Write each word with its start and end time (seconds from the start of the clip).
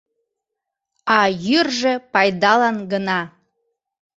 А 1.17 1.19
йӱржӧ 1.45 1.93
пайдалан 2.13 2.77
гына... 2.91 3.19